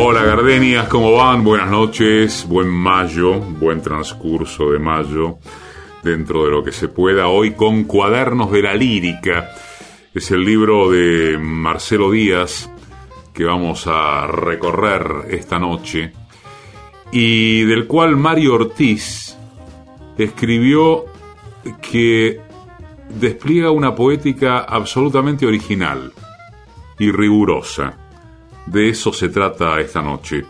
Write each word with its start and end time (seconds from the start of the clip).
Hola 0.00 0.22
Gardenias, 0.22 0.86
¿cómo 0.86 1.10
van? 1.10 1.42
Buenas 1.42 1.68
noches, 1.68 2.46
buen 2.48 2.68
mayo, 2.68 3.40
buen 3.40 3.82
transcurso 3.82 4.70
de 4.70 4.78
mayo, 4.78 5.38
dentro 6.04 6.44
de 6.44 6.52
lo 6.52 6.62
que 6.62 6.70
se 6.70 6.86
pueda 6.86 7.26
hoy 7.26 7.50
con 7.50 7.82
Cuadernos 7.82 8.52
de 8.52 8.62
la 8.62 8.76
Lírica. 8.76 9.50
Es 10.14 10.30
el 10.30 10.44
libro 10.44 10.88
de 10.88 11.36
Marcelo 11.36 12.12
Díaz 12.12 12.70
que 13.34 13.42
vamos 13.42 13.88
a 13.88 14.28
recorrer 14.28 15.02
esta 15.30 15.58
noche 15.58 16.12
y 17.10 17.64
del 17.64 17.88
cual 17.88 18.16
Mario 18.16 18.54
Ortiz 18.54 19.36
escribió 20.16 21.06
que 21.82 22.40
despliega 23.18 23.72
una 23.72 23.96
poética 23.96 24.60
absolutamente 24.60 25.44
original 25.44 26.12
y 27.00 27.10
rigurosa. 27.10 28.07
De 28.70 28.90
eso 28.90 29.14
se 29.14 29.30
trata 29.30 29.80
esta 29.80 30.02
noche. 30.02 30.44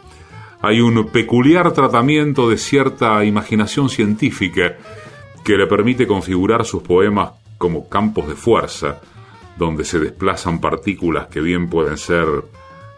Hay 0.61 0.81
un 0.81 1.07
peculiar 1.07 1.73
tratamiento 1.73 2.51
de 2.51 2.59
cierta 2.59 3.25
imaginación 3.25 3.89
científica 3.89 4.77
que 5.45 5.57
le 5.57 5.69
permite 5.69 6.05
configurar 6.05 6.65
sus 6.65 6.83
poemas 6.83 7.31
como 7.59 7.89
campos 7.89 8.27
de 8.27 8.35
fuerza, 8.35 9.01
donde 9.57 9.85
se 9.85 10.01
desplazan 10.01 10.61
partículas 10.61 11.29
que 11.29 11.41
bien 11.41 11.69
pueden 11.71 11.97
ser 11.97 12.27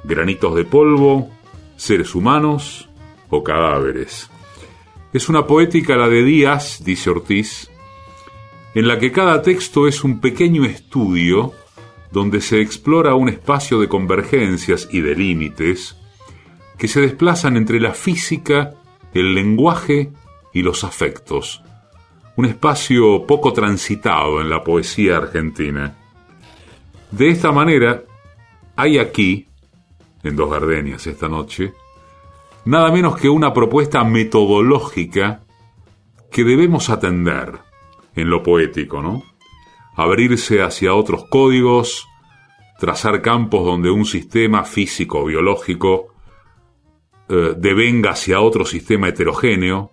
granitos 0.05 0.55
de 0.55 0.65
polvo, 0.65 1.29
seres 1.77 2.15
humanos 2.15 2.89
o 3.29 3.45
cadáveres. 3.45 4.31
Es 5.13 5.29
una 5.29 5.47
poética 5.47 5.97
la 5.97 6.09
de 6.09 6.25
Díaz, 6.25 6.83
dice 6.83 7.11
Ortiz, 7.11 7.71
en 8.75 8.89
la 8.89 8.99
que 8.99 9.13
cada 9.13 9.43
texto 9.43 9.87
es 9.87 10.03
un 10.03 10.21
pequeño 10.21 10.65
estudio 10.65 11.53
donde 12.11 12.41
se 12.41 12.61
explora 12.61 13.15
un 13.15 13.29
espacio 13.29 13.81
de 13.81 13.89
convergencias 13.89 14.89
y 14.91 15.01
de 15.01 15.15
límites 15.15 15.97
que 16.79 16.89
se 16.89 17.01
desplazan 17.01 17.57
entre 17.57 17.79
la 17.79 17.93
física, 17.93 18.75
el 19.13 19.35
lenguaje 19.35 20.13
y 20.53 20.63
los 20.63 20.83
afectos. 20.83 21.63
Un 22.37 22.47
espacio 22.47 23.27
poco 23.27 23.53
transitado 23.53 24.41
en 24.41 24.49
la 24.49 24.65
poesía 24.65 25.19
argentina. 25.19 25.95
De 27.11 27.29
esta 27.29 27.53
manera, 27.53 28.03
hay 28.77 28.99
aquí, 28.99 29.47
en 30.23 30.37
Dos 30.37 30.51
Gardenias 30.51 31.07
esta 31.07 31.29
noche, 31.29 31.75
nada 32.65 32.91
menos 32.91 33.17
que 33.17 33.29
una 33.29 33.53
propuesta 33.53 34.03
metodológica 34.05 35.43
que 36.31 36.45
debemos 36.45 36.89
atender 36.89 37.59
en 38.15 38.31
lo 38.31 38.43
poético, 38.43 39.03
¿no? 39.03 39.23
Abrirse 39.97 40.63
hacia 40.63 40.95
otros 40.95 41.27
códigos, 41.29 42.07
trazar 42.81 43.21
campos 43.21 43.65
donde 43.65 43.91
un 43.91 44.07
sistema 44.07 44.65
físico 44.65 45.25
biológico 45.25 46.15
eh, 47.29 47.55
devenga 47.57 48.11
hacia 48.11 48.41
otro 48.41 48.65
sistema 48.65 49.09
heterogéneo, 49.09 49.93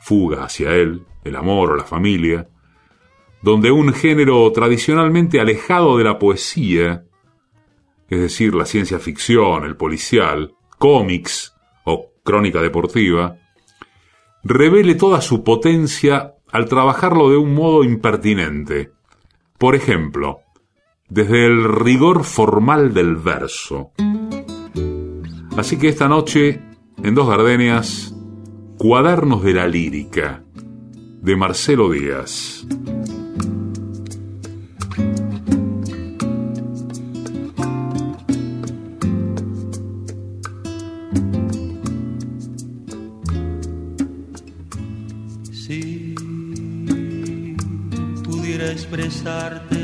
fuga 0.00 0.44
hacia 0.44 0.74
él, 0.76 1.04
el 1.24 1.36
amor 1.36 1.72
o 1.72 1.76
la 1.76 1.84
familia, 1.84 2.48
donde 3.42 3.72
un 3.72 3.92
género 3.92 4.50
tradicionalmente 4.52 5.40
alejado 5.40 5.98
de 5.98 6.04
la 6.04 6.18
poesía, 6.18 7.04
es 8.08 8.20
decir, 8.20 8.54
la 8.54 8.66
ciencia 8.66 9.00
ficción, 9.00 9.64
el 9.64 9.76
policial, 9.76 10.54
cómics 10.78 11.54
o 11.84 12.12
crónica 12.22 12.62
deportiva, 12.62 13.36
revele 14.44 14.94
toda 14.94 15.20
su 15.20 15.42
potencia 15.42 16.34
al 16.52 16.68
trabajarlo 16.68 17.30
de 17.30 17.36
un 17.36 17.52
modo 17.52 17.82
impertinente. 17.82 18.92
Por 19.58 19.74
ejemplo, 19.74 20.41
desde 21.12 21.44
el 21.44 21.64
rigor 21.64 22.24
formal 22.24 22.94
del 22.94 23.16
verso. 23.16 23.92
Así 25.58 25.76
que 25.76 25.88
esta 25.88 26.08
noche, 26.08 26.62
en 27.02 27.14
Dos 27.14 27.28
Gardenias, 27.28 28.16
Cuadernos 28.78 29.42
de 29.42 29.52
la 29.52 29.68
Lírica, 29.68 30.42
de 31.20 31.36
Marcelo 31.36 31.90
Díaz. 31.90 32.66
expresarte 48.72 49.81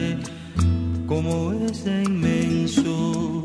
como 1.19 1.53
ese 1.69 2.05
inmenso 2.05 3.45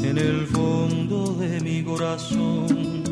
en 0.00 0.16
el 0.16 0.46
fondo 0.46 1.34
de 1.34 1.60
mi 1.60 1.82
corazón, 1.82 3.04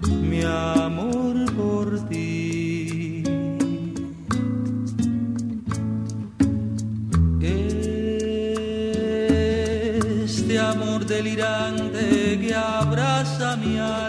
mi 0.00 0.42
amor 0.42 1.36
por 1.54 2.08
ti. 2.08 3.22
Este 10.24 10.58
amor 10.58 11.06
delirante 11.06 12.36
que 12.40 12.52
abraza 12.52 13.56
mi 13.58 13.78
alma 13.78 14.07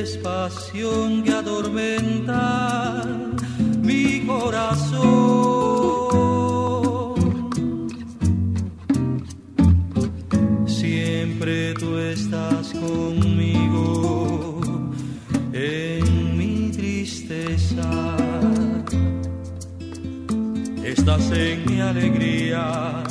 es 0.00 0.16
pasión 0.18 1.22
que 1.22 1.32
atormenta 1.32 3.04
mi 3.82 4.24
corazón. 4.26 5.02
Siempre 10.66 11.74
tú 11.74 11.98
estás 11.98 12.72
conmigo 12.72 14.60
en 15.52 16.38
mi 16.38 16.70
tristeza. 16.70 18.16
Estás 20.84 21.30
en 21.32 21.64
mi 21.66 21.80
alegría 21.80 23.01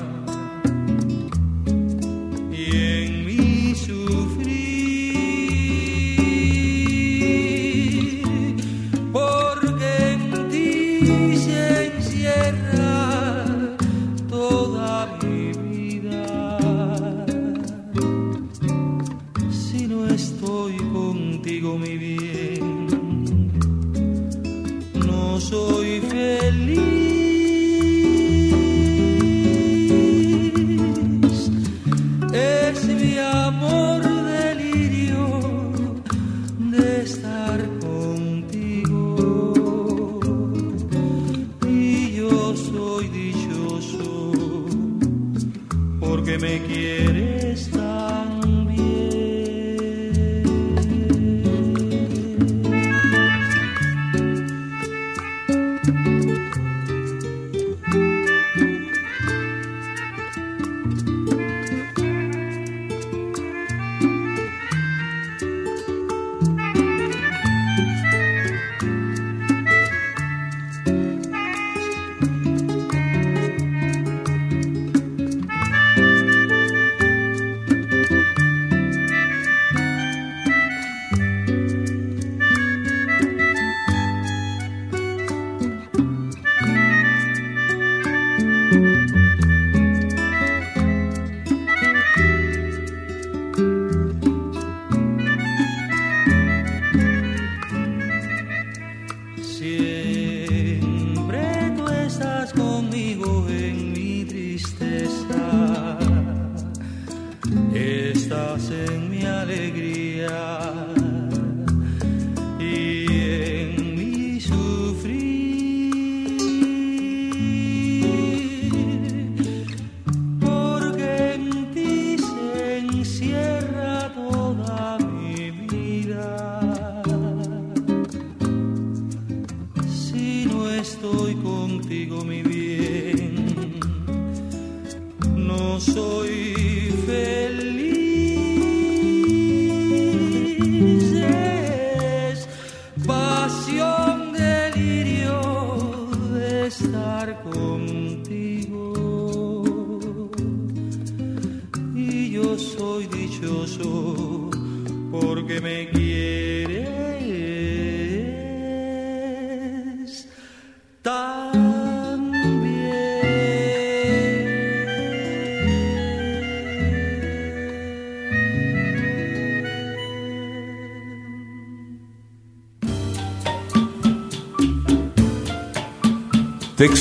yeah. 110.31 110.70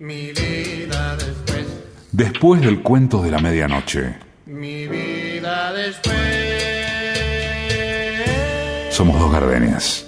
Mi 0.00 0.32
vida 0.32 1.14
después, 1.16 1.66
Después 2.10 2.62
del 2.62 2.82
cuento 2.82 3.22
de 3.22 3.30
la 3.30 3.38
medianoche, 3.38 4.16
mi 4.46 4.88
vida 4.88 5.74
después. 5.74 6.16
somos 8.90 9.20
dos 9.20 9.30
gardenias. 9.30 10.06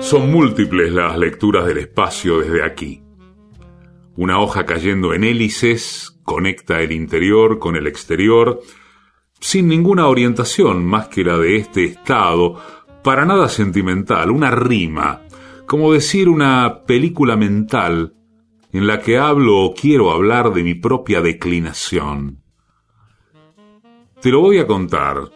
Son 0.00 0.30
múltiples 0.30 0.92
las 0.92 1.16
lecturas 1.16 1.64
del 1.64 1.78
espacio 1.78 2.40
desde 2.40 2.64
aquí. 2.64 3.02
Una 4.16 4.40
hoja 4.40 4.66
cayendo 4.66 5.14
en 5.14 5.22
hélices 5.22 6.18
conecta 6.24 6.80
el 6.80 6.90
interior 6.90 7.60
con 7.60 7.76
el 7.76 7.86
exterior, 7.86 8.60
sin 9.42 9.66
ninguna 9.66 10.06
orientación 10.06 10.86
más 10.86 11.08
que 11.08 11.24
la 11.24 11.36
de 11.36 11.56
este 11.56 11.84
estado, 11.84 12.60
para 13.02 13.26
nada 13.26 13.48
sentimental, 13.48 14.30
una 14.30 14.52
rima, 14.52 15.22
como 15.66 15.92
decir 15.92 16.28
una 16.28 16.84
película 16.86 17.36
mental 17.36 18.14
en 18.72 18.86
la 18.86 19.00
que 19.00 19.18
hablo 19.18 19.58
o 19.58 19.74
quiero 19.74 20.12
hablar 20.12 20.52
de 20.52 20.62
mi 20.62 20.74
propia 20.76 21.20
declinación. 21.20 22.40
Te 24.20 24.30
lo 24.30 24.40
voy 24.40 24.58
a 24.58 24.66
contar. 24.68 25.28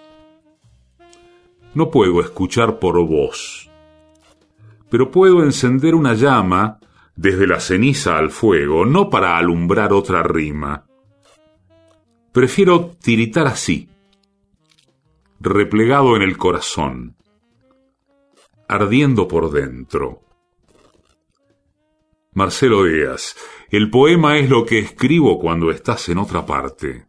No 1.74 1.90
puedo 1.90 2.20
escuchar 2.20 2.78
por 2.78 3.04
vos, 3.04 3.68
pero 4.88 5.10
puedo 5.10 5.42
encender 5.42 5.96
una 5.96 6.14
llama 6.14 6.78
desde 7.16 7.48
la 7.48 7.58
ceniza 7.58 8.18
al 8.18 8.30
fuego, 8.30 8.86
no 8.86 9.10
para 9.10 9.36
alumbrar 9.36 9.92
otra 9.92 10.22
rima. 10.22 10.86
Prefiero 12.30 12.92
tiritar 13.02 13.48
así, 13.48 13.88
replegado 15.40 16.16
en 16.16 16.22
el 16.22 16.36
corazón, 16.36 17.16
ardiendo 18.68 19.28
por 19.28 19.50
dentro. 19.50 20.22
Marcelo 22.32 22.84
Díaz, 22.84 23.36
el 23.70 23.90
poema 23.90 24.38
es 24.38 24.50
lo 24.50 24.66
que 24.66 24.78
escribo 24.78 25.38
cuando 25.38 25.70
estás 25.70 26.08
en 26.08 26.18
otra 26.18 26.44
parte. 26.44 27.05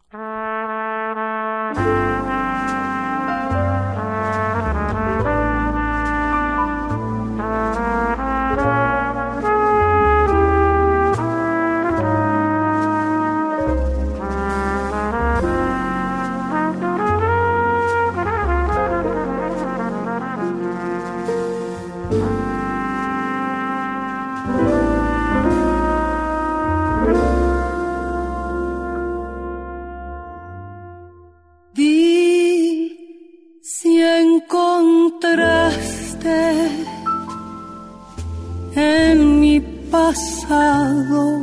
Pasado 40.07 41.42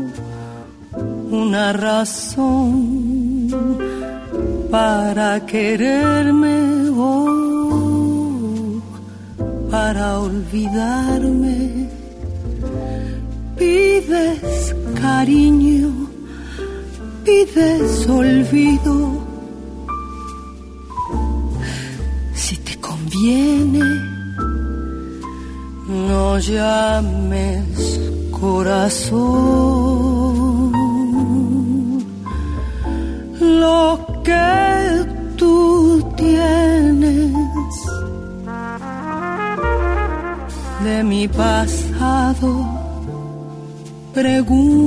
una 1.30 1.74
razón 1.74 2.70
para 4.70 5.44
quererme 5.44 6.88
o 6.96 7.10
para 9.70 10.20
olvidarme. 10.20 11.90
Pides 13.58 14.74
cariño, 15.02 15.90
pides 17.22 18.08
olvido. 18.08 18.94
Si 22.34 22.56
te 22.66 22.74
conviene, 22.80 23.84
no 26.08 26.38
llames 26.38 27.93
corazón. 28.40 29.92
Lo 33.40 33.98
que 34.22 35.06
tú 35.36 36.02
tienes 36.16 37.32
de 40.84 41.04
mi 41.04 41.28
pasado, 41.28 42.50
preguntas 44.12 44.84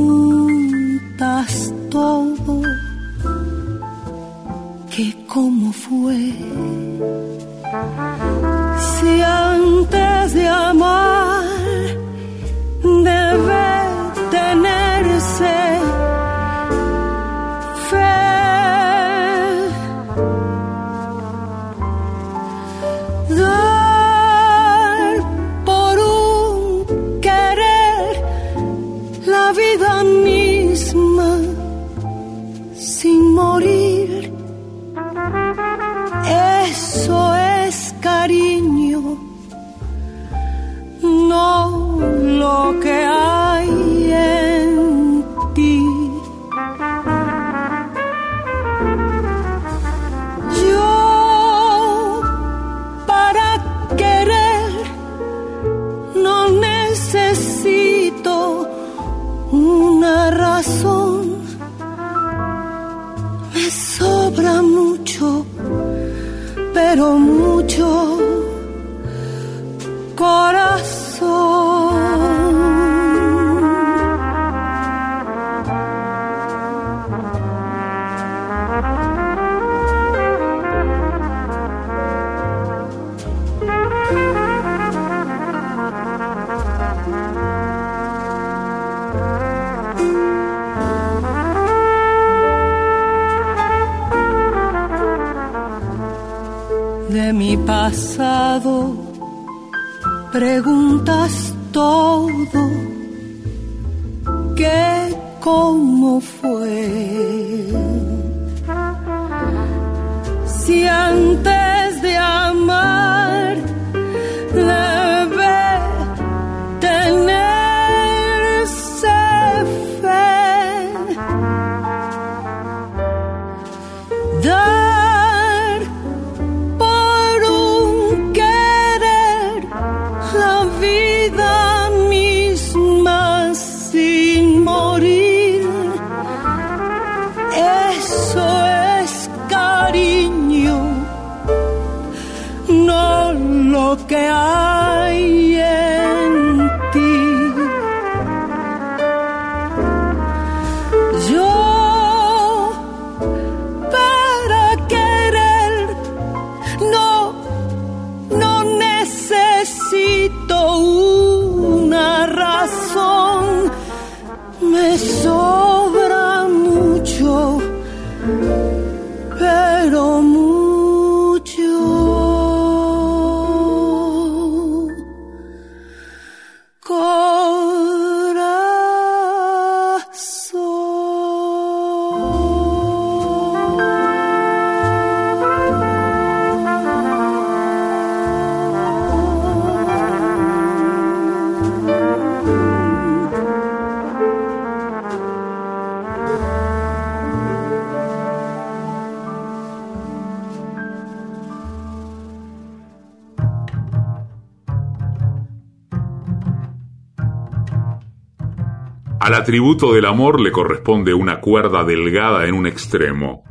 atributo 209.47 209.93
del 209.93 210.03
amor 210.03 210.41
le 210.41 210.51
corresponde 210.51 211.13
una 211.13 211.39
cuerda 211.39 211.85
delgada 211.85 212.47
en 212.47 212.53
un 212.53 212.67
extremo. 212.67 213.45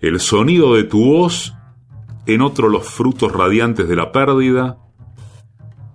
El 0.00 0.18
sonido 0.18 0.76
de 0.76 0.84
tu 0.84 1.04
voz, 1.04 1.52
en 2.24 2.40
otro 2.40 2.70
los 2.70 2.88
frutos 2.88 3.30
radiantes 3.30 3.86
de 3.86 3.96
la 3.96 4.12
pérdida. 4.12 4.78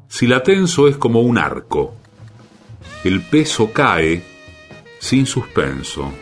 Si 0.08 0.28
la 0.28 0.44
tenso 0.44 0.88
es 0.88 0.96
como 0.96 1.22
un 1.22 1.40
arco. 1.40 1.96
El 3.04 3.24
peso 3.24 3.74
cae 3.74 4.24
sin 5.00 5.26
suspenso. 5.26 6.14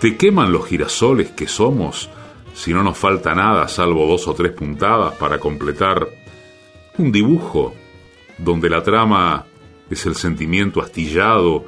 ¿Te 0.00 0.16
queman 0.16 0.50
los 0.50 0.66
girasoles 0.66 1.28
que 1.28 1.46
somos 1.46 2.08
si 2.54 2.72
no 2.72 2.82
nos 2.82 2.96
falta 2.96 3.34
nada 3.34 3.68
salvo 3.68 4.06
dos 4.06 4.26
o 4.28 4.32
tres 4.32 4.52
puntadas 4.52 5.12
para 5.16 5.38
completar 5.38 6.08
un 6.96 7.12
dibujo 7.12 7.74
donde 8.38 8.70
la 8.70 8.82
trama 8.82 9.44
es 9.90 10.06
el 10.06 10.14
sentimiento 10.14 10.80
astillado 10.80 11.66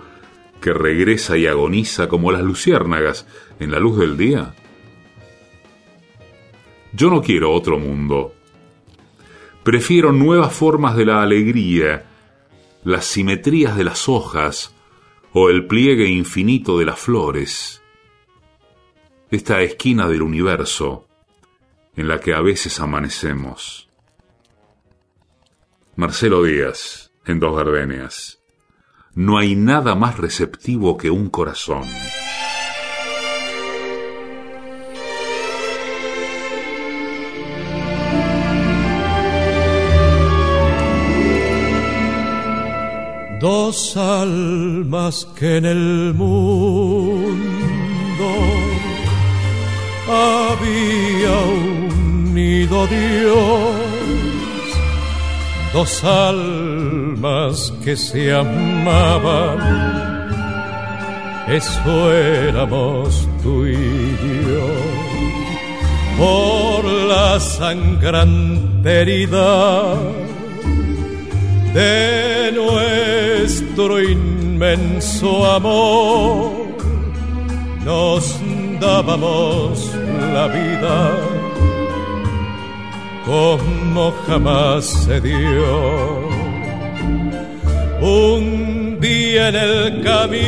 que 0.60 0.72
regresa 0.72 1.36
y 1.36 1.46
agoniza 1.46 2.08
como 2.08 2.30
las 2.32 2.42
luciérnagas 2.42 3.26
en 3.58 3.72
la 3.72 3.80
luz 3.80 3.98
del 3.98 4.16
día? 4.16 4.54
Yo 6.92 7.10
no 7.10 7.20
quiero 7.20 7.52
otro 7.52 7.78
mundo. 7.78 8.34
Prefiero 9.64 10.12
nuevas 10.12 10.52
formas 10.52 10.96
de 10.96 11.06
la 11.06 11.22
alegría, 11.22 12.04
las 12.84 13.04
simetrías 13.06 13.76
de 13.76 13.84
las 13.84 14.08
hojas 14.08 14.74
o 15.32 15.48
el 15.50 15.66
pliegue 15.66 16.08
infinito 16.08 16.78
de 16.78 16.84
las 16.84 16.98
flores. 16.98 17.82
Esta 19.30 19.62
esquina 19.62 20.08
del 20.08 20.22
universo 20.22 21.08
en 21.96 22.08
la 22.08 22.20
que 22.20 22.34
a 22.34 22.40
veces 22.40 22.78
amanecemos. 22.80 23.88
Marcelo 25.96 26.42
Díaz, 26.42 27.01
en 27.26 27.40
Dos 27.40 27.56
Gardenias. 27.56 28.38
No 29.14 29.38
hay 29.38 29.54
nada 29.54 29.94
más 29.94 30.18
receptivo 30.18 30.96
que 30.96 31.10
un 31.10 31.28
corazón. 31.28 31.84
Dos 43.38 43.96
almas 43.96 45.26
que 45.36 45.56
en 45.56 45.64
el 45.66 46.14
mundo 46.14 47.42
había 50.08 51.38
unido 52.30 52.86
Dios. 52.86 53.91
Dos 55.72 56.04
almas 56.04 57.72
que 57.82 57.96
se 57.96 58.34
amaban, 58.34 59.58
eso 61.48 62.12
éramos 62.12 63.26
tú 63.42 63.66
y 63.66 63.72
yo. 63.72 64.92
Por 66.18 66.84
la 66.84 67.40
sangrante 67.40 69.00
herida 69.00 69.94
de 71.72 72.52
nuestro 72.52 73.98
inmenso 73.98 75.46
amor 75.46 76.52
nos 77.82 78.38
dábamos 78.78 79.90
la 80.34 80.46
vida 80.48 81.16
como 83.24 84.12
jamás 84.26 84.84
se 84.84 85.20
dio. 85.20 86.28
Un 88.00 88.98
día 89.00 89.48
en 89.48 89.56
el 89.56 90.02
camino 90.02 90.42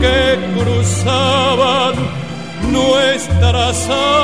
que 0.00 0.38
cruzaban 0.58 1.94
nuestras 2.72 3.88
almas 3.88 4.16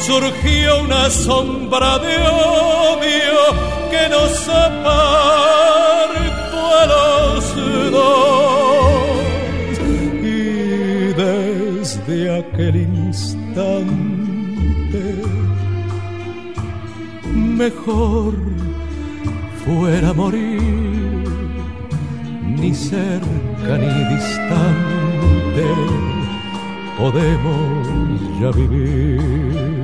surgió 0.00 0.80
una 0.82 1.10
sombra 1.10 1.98
de 1.98 2.16
odio 2.18 3.40
que 3.90 4.08
nos 4.08 4.48
apartó 4.48 5.80
a 6.80 6.86
los 6.86 7.56
dos. 7.90 8.33
Desde 12.06 12.38
aquel 12.38 12.76
instante, 12.76 13.84
mejor 17.34 18.34
fuera 19.64 20.12
morir, 20.12 20.60
ni 22.42 22.74
cerca 22.74 23.78
ni 23.78 24.14
distante 24.14 25.66
podemos 26.98 28.40
ya 28.40 28.50
vivir. 28.50 29.83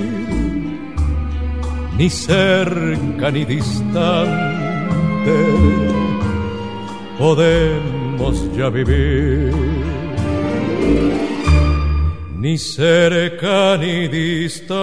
ni 2.01 2.09
cerca 2.09 3.29
ni 3.29 3.45
distante, 3.45 5.39
podemos 7.19 8.37
ya 8.57 8.71
vivir. 8.71 9.53
Ni 12.39 12.57
cerca 12.57 13.77
ni 13.77 14.07
distante, 14.07 14.81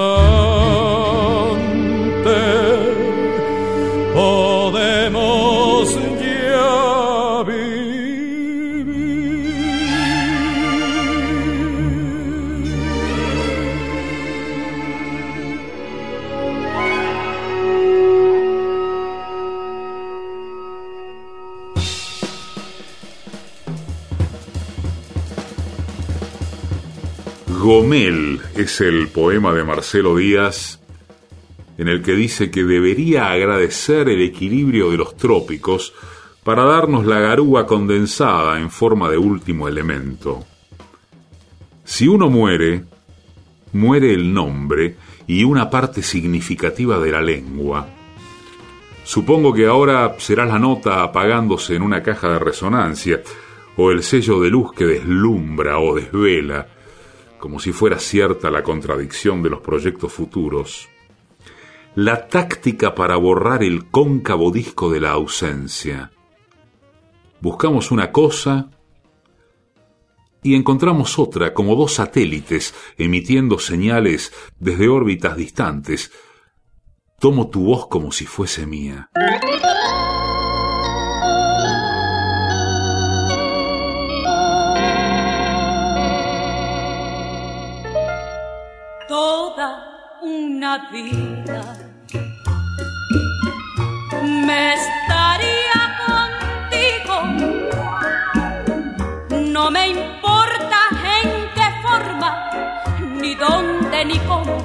Gomel 27.69 28.41
es 28.55 28.81
el 28.81 29.09
poema 29.09 29.53
de 29.53 29.63
Marcelo 29.63 30.17
Díaz 30.17 30.81
en 31.77 31.89
el 31.89 32.01
que 32.01 32.15
dice 32.15 32.51
que 32.51 32.65
debería 32.65 33.31
agradecer 33.31 34.09
el 34.09 34.23
equilibrio 34.23 34.91
de 34.91 34.97
los 34.97 35.19
trópicos 35.19 35.93
para 36.45 36.65
darnos 36.65 37.05
la 37.05 37.21
garúa 37.21 37.67
condensada 37.67 38.59
en 38.59 38.71
forma 38.71 39.11
de 39.11 39.19
último 39.19 39.69
elemento. 39.69 40.47
Si 41.85 42.09
uno 42.09 42.31
muere, 42.31 42.85
muere 43.75 44.15
el 44.15 44.33
nombre 44.33 44.97
y 45.27 45.45
una 45.45 45.69
parte 45.69 46.01
significativa 46.01 46.99
de 46.99 47.13
la 47.13 47.21
lengua. 47.21 47.87
Supongo 49.05 49.53
que 49.53 49.67
ahora 49.67 50.17
será 50.17 50.47
la 50.47 50.59
nota 50.59 51.03
apagándose 51.03 51.75
en 51.75 51.83
una 51.83 52.03
caja 52.03 52.31
de 52.31 52.39
resonancia, 52.39 53.21
o 53.77 53.91
el 53.91 54.03
sello 54.03 54.41
de 54.41 54.49
luz 54.49 54.73
que 54.73 54.87
deslumbra 54.87 55.79
o 55.79 55.95
desvela, 55.95 56.78
como 57.39 57.61
si 57.61 57.73
fuera 57.73 57.99
cierta 57.99 58.51
la 58.51 58.63
contradicción 58.63 59.43
de 59.43 59.51
los 59.51 59.61
proyectos 59.61 60.13
futuros. 60.13 60.89
La 61.95 62.29
táctica 62.29 62.95
para 62.95 63.17
borrar 63.17 63.63
el 63.63 63.87
cóncavo 63.87 64.51
disco 64.51 64.91
de 64.91 65.01
la 65.01 65.11
ausencia. 65.13 66.13
Buscamos 67.41 67.91
una 67.91 68.13
cosa 68.13 68.71
y 70.43 70.55
encontramos 70.55 71.19
otra 71.19 71.55
como 71.55 71.75
dos 71.75 71.95
satélites 71.95 72.75
emitiendo 72.97 73.59
señales 73.59 74.33
desde 74.59 74.89
órbitas 74.89 75.37
distantes. 75.37 76.13
Tomo 77.19 77.49
tu 77.49 77.65
voz 77.65 77.89
como 77.89 78.13
si 78.13 78.27
fuese 78.27 78.67
mía. 78.67 79.11
Una 90.59 90.91
vida. 90.91 91.63
Me 94.47 94.75
estaría 94.75 95.81
contigo, 96.05 97.17
no 99.55 99.71
me 99.71 99.83
importa 99.91 100.81
en 101.21 101.29
qué 101.55 101.69
forma, 101.85 102.31
ni 103.21 103.37
dónde, 103.37 104.05
ni 104.05 104.19
cómo, 104.31 104.57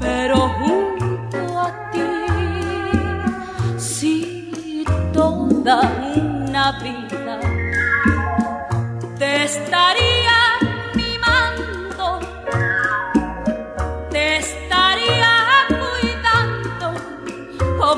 pero 0.00 0.36
junto 0.58 1.38
a 1.66 1.90
ti, 1.92 2.08
sí, 3.76 4.84
toda 5.12 5.82
una 6.16 6.64
vida. 6.80 7.40
Te 9.18 9.44
estaría 9.44 10.17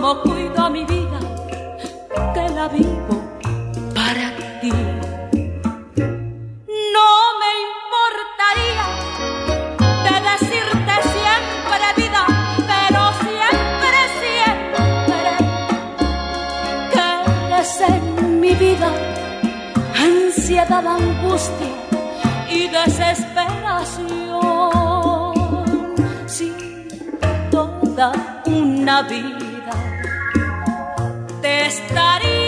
como 0.01 0.23
cuido 0.23 0.71
mi 0.71 0.85
vida, 0.87 1.21
que 2.33 2.49
la 2.55 2.69
vivo 2.69 3.23
para 3.95 4.35
ti. 4.61 4.73
No 6.97 7.09
me 7.41 7.51
importaría 7.69 8.87
de 10.07 10.15
decirte 10.31 10.95
siempre 11.15 11.87
vida, 12.01 12.23
pero 12.71 13.01
siempre, 13.25 13.99
siempre 14.21 15.33
que 16.93 17.07
eres 17.49 17.73
en 17.81 18.05
mi 18.41 18.53
vida 18.55 18.91
ansiedad, 19.99 20.87
angustia 20.87 21.73
y 22.49 22.69
desesperación 22.69 25.35
sí, 26.27 26.49
toda 27.51 28.13
una 28.47 29.03
vida 29.03 29.40
te 31.71 32.40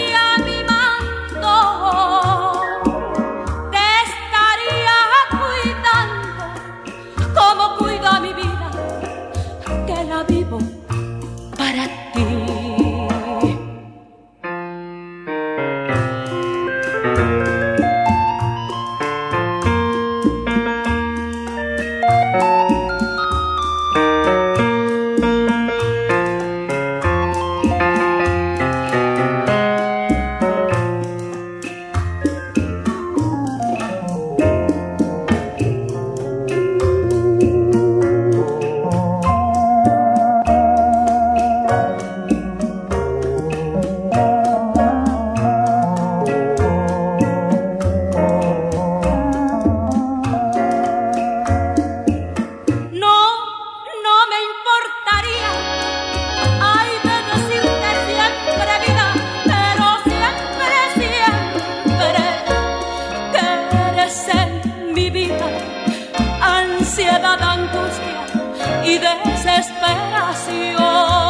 y 68.93 68.99
desesperación. 68.99 71.22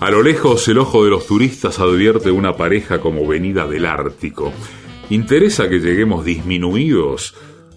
A 0.00 0.10
lo 0.10 0.22
lejos 0.22 0.66
el 0.68 0.78
ojo 0.78 1.04
de 1.04 1.10
los 1.10 1.26
turistas 1.26 1.78
advierte 1.78 2.30
una 2.30 2.56
pareja 2.56 3.02
como 3.02 3.26
venida 3.26 3.66
del 3.66 3.84
Ártico. 3.84 4.50
¿Interesa 5.10 5.68
que 5.68 5.78
lleguemos 5.78 6.24
disminuidos 6.24 7.34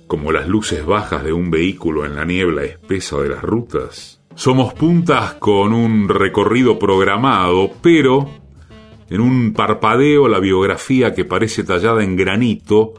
como 0.08 0.32
las 0.32 0.48
luces 0.48 0.86
bajas 0.86 1.26
de 1.26 1.34
un 1.34 1.52
vehículo 1.52 2.06
en 2.06 2.16
la 2.16 2.24
niebla 2.24 2.64
espesa 2.64 3.18
de 3.18 3.28
las 3.28 3.42
rutas? 3.42 4.22
Somos 4.36 4.74
puntas 4.74 5.34
con 5.34 5.74
un 5.74 6.08
recorrido 6.08 6.80
programado, 6.80 7.72
pero 7.82 8.30
en 9.10 9.20
un 9.20 9.52
parpadeo 9.52 10.30
la 10.30 10.40
biografía 10.40 11.14
que 11.14 11.26
parece 11.26 11.66
tallada 11.66 12.06
en 12.06 12.16
granito 12.16 12.94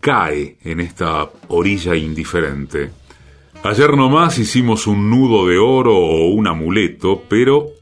cae 0.00 0.56
en 0.64 0.80
esta 0.80 1.28
orilla 1.48 1.96
indiferente. 1.96 2.88
Ayer 3.62 3.94
nomás 3.94 4.38
hicimos 4.38 4.86
un 4.86 5.10
nudo 5.10 5.46
de 5.46 5.58
oro 5.58 5.94
o 5.94 6.28
un 6.28 6.46
amuleto, 6.46 7.24
pero 7.28 7.74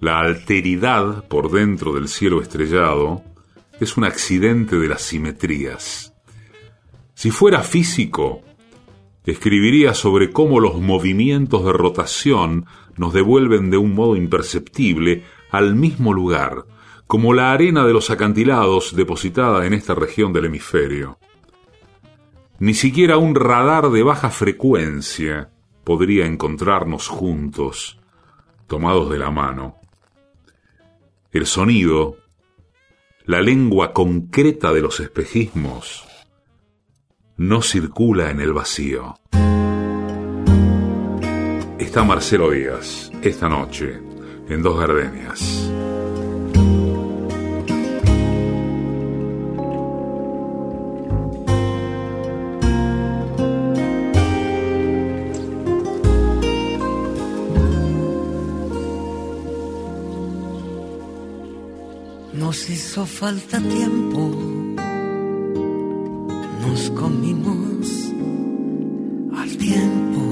la 0.00 0.20
alteridad 0.20 1.26
por 1.26 1.50
dentro 1.50 1.94
del 1.94 2.08
cielo 2.08 2.42
estrellado 2.42 3.22
es 3.80 3.96
un 3.96 4.04
accidente 4.04 4.78
de 4.78 4.88
las 4.88 5.02
simetrías. 5.02 6.14
Si 7.14 7.30
fuera 7.30 7.62
físico, 7.62 8.42
escribiría 9.24 9.94
sobre 9.94 10.30
cómo 10.30 10.60
los 10.60 10.80
movimientos 10.80 11.64
de 11.64 11.72
rotación 11.72 12.66
nos 12.96 13.14
devuelven 13.14 13.70
de 13.70 13.78
un 13.78 13.94
modo 13.94 14.16
imperceptible 14.16 15.24
al 15.50 15.74
mismo 15.74 16.12
lugar, 16.12 16.66
como 17.06 17.32
la 17.32 17.52
arena 17.52 17.86
de 17.86 17.92
los 17.94 18.10
acantilados 18.10 18.94
depositada 18.94 19.64
en 19.66 19.72
esta 19.72 19.94
región 19.94 20.32
del 20.32 20.46
hemisferio. 20.46 21.18
Ni 22.58 22.74
siquiera 22.74 23.16
un 23.16 23.34
radar 23.34 23.90
de 23.90 24.02
baja 24.02 24.28
frecuencia 24.28 25.50
podría 25.84 26.26
encontrarnos 26.26 27.08
juntos, 27.08 27.98
tomados 28.66 29.10
de 29.10 29.18
la 29.18 29.30
mano 29.30 29.76
el 31.36 31.46
sonido, 31.46 32.16
la 33.24 33.40
lengua 33.42 33.92
concreta 33.92 34.72
de 34.72 34.80
los 34.80 35.00
espejismos, 35.00 36.06
no 37.36 37.62
circula 37.62 38.30
en 38.30 38.40
el 38.40 38.52
vacío. 38.52 39.16
Está 41.78 42.04
Marcelo 42.04 42.50
Díaz, 42.50 43.10
esta 43.22 43.48
noche, 43.48 44.00
en 44.48 44.62
Dos 44.62 44.78
Gardenias. 44.78 45.70
Hizo 62.96 63.04
falta 63.04 63.58
tiempo, 63.60 64.30
nos 66.62 66.90
comimos 66.92 67.86
al 69.36 69.56
tiempo. 69.58 70.22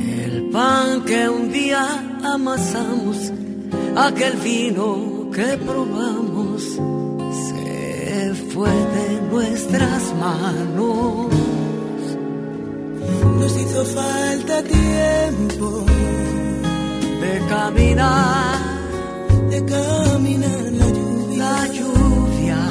El 0.00 0.48
pan 0.50 1.02
que 1.04 1.28
un 1.28 1.52
día 1.52 1.84
amasamos, 2.24 3.30
aquel 3.96 4.36
vino 4.38 5.30
que 5.30 5.58
probamos, 5.58 6.62
se 7.48 8.32
fue 8.54 8.70
de 8.70 9.20
nuestras 9.30 10.14
manos. 10.14 11.26
Nos 13.40 13.56
hizo 13.60 13.84
falta 13.84 14.62
tiempo 14.62 15.84
de 17.20 17.46
caminar 17.50 18.65
de 19.56 19.64
caminar 19.64 20.62
la 20.80 20.88
lluvia, 20.96 21.38
la 21.38 21.66
lluvia, 21.76 22.62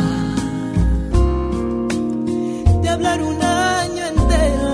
de 2.81 2.89
hablar 2.89 3.21
un 3.23 3.41
año 3.41 4.03
entero, 4.13 4.69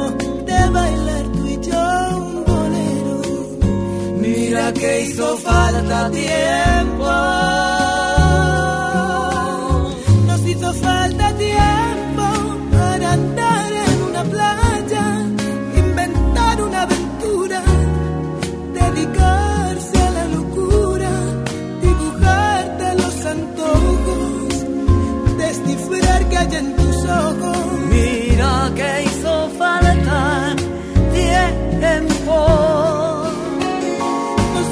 de 0.50 0.69
bailar 0.78 1.26
tú 1.36 1.47
y 1.47 1.58
yo 1.69 1.84
un 2.17 2.43
bolero. 2.52 3.21
Mira 4.19 4.74
que 4.74 5.02
hizo 5.04 5.38
falta 5.38 6.10
tiempo. 6.12 7.01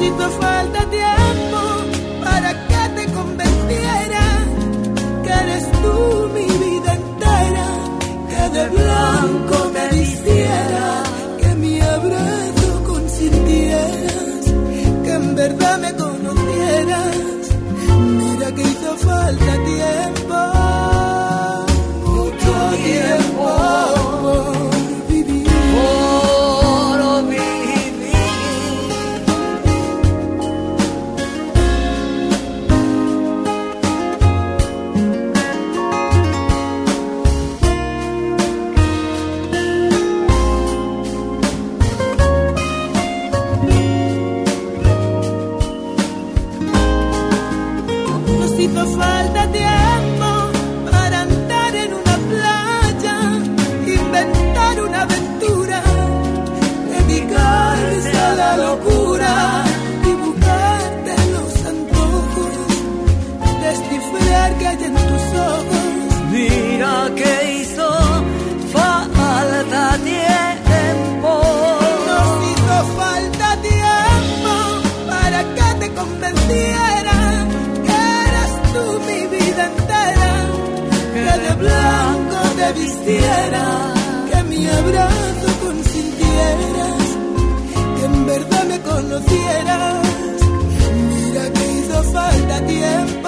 Hizo 0.10 0.30
falta 0.42 0.80
tiempo 0.90 1.60
para 2.24 2.50
que 2.68 2.82
te 2.98 3.06
convenciera 3.14 4.24
que 5.24 5.30
eres 5.30 5.72
tú 5.84 6.30
mi 6.34 6.48
vida 6.66 6.92
entera, 7.02 7.68
que 8.30 8.44
de 8.58 8.64
blanco 8.70 9.58
me 9.76 9.86
vistiera, 9.98 11.04
que 11.40 11.50
mi 11.64 11.80
abrazo 11.80 12.84
consintieras, 12.88 14.44
que 15.04 15.12
en 15.22 15.36
verdad 15.36 15.78
me 15.80 15.92
conocieras. 15.94 17.16
Mira 18.20 18.48
que 18.56 18.62
hizo 18.62 18.92
falta 18.98 19.54
tiempo, 19.74 20.19
que 83.18 84.44
mi 84.44 84.68
abrazo 84.68 85.48
consintieras, 85.66 87.04
que 87.98 88.06
en 88.06 88.26
verdad 88.28 88.64
me 88.66 88.80
conocieras. 88.82 90.04
Mira 91.10 91.44
que 91.54 91.64
hizo 91.78 92.04
falta 92.14 92.66
tiempo, 92.68 93.19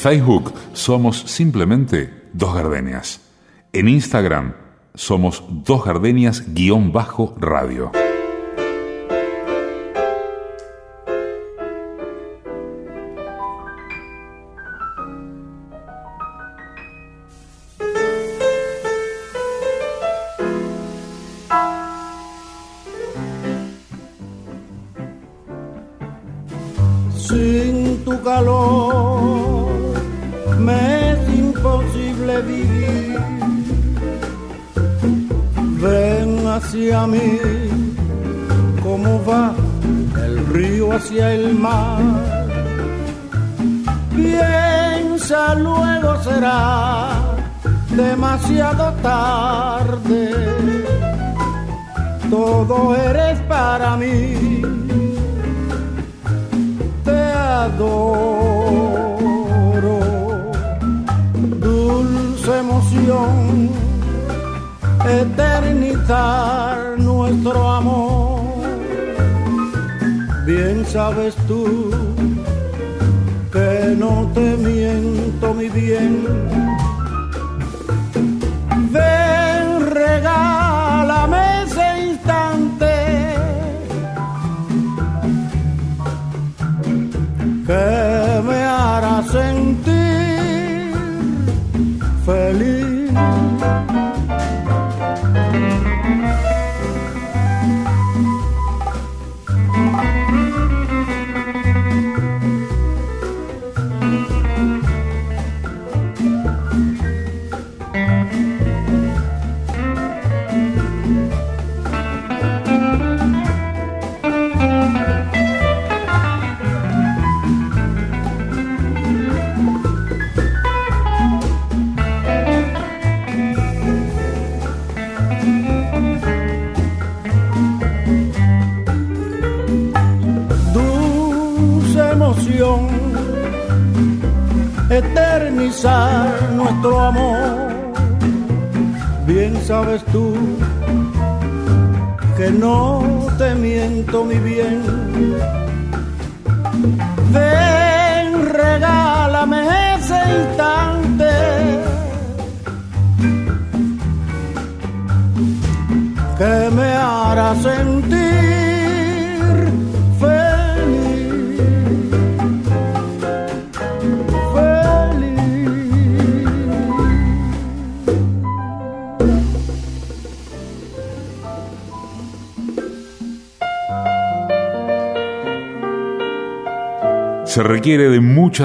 Facebook 0.00 0.54
somos 0.72 1.18
simplemente 1.26 2.30
Dos 2.32 2.54
Gardenias. 2.54 3.20
En 3.74 3.86
Instagram 3.86 4.54
somos 4.94 5.44
Dos 5.50 5.84
Gardenias 5.84 6.42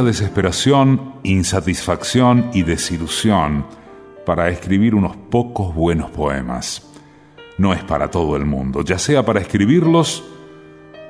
desesperación, 0.03 1.15
insatisfacción 1.23 2.49
y 2.53 2.63
desilusión 2.63 3.65
para 4.25 4.49
escribir 4.49 4.95
unos 4.95 5.15
pocos 5.15 5.73
buenos 5.73 6.09
poemas. 6.11 6.87
No 7.57 7.73
es 7.73 7.83
para 7.83 8.09
todo 8.09 8.35
el 8.35 8.45
mundo, 8.45 8.81
ya 8.81 8.97
sea 8.97 9.23
para 9.23 9.39
escribirlos 9.39 10.23